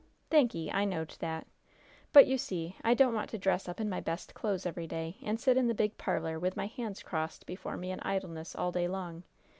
"Thanky'. 0.31 0.71
I 0.73 0.83
knowed 0.83 1.15
that. 1.19 1.45
But, 2.11 2.25
you 2.25 2.35
see, 2.39 2.75
I 2.83 2.95
don't 2.95 3.13
want 3.13 3.29
to 3.29 3.37
dress 3.37 3.69
up 3.69 3.79
in 3.79 3.87
my 3.87 3.99
best 3.99 4.33
clothes 4.33 4.65
every 4.65 4.87
day, 4.87 5.19
and 5.21 5.39
sit 5.39 5.57
in 5.57 5.67
the 5.67 5.75
big 5.75 5.95
parlor, 5.99 6.39
with 6.39 6.57
my 6.57 6.65
hands 6.65 7.03
crossed 7.03 7.45
before 7.45 7.77
me 7.77 7.91
in 7.91 7.99
idleness, 7.99 8.55
all 8.55 8.71
day 8.71 8.87
long. 8.87 9.21